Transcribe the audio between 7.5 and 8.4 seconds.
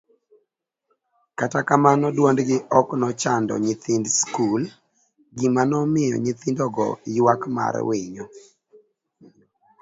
mar winyo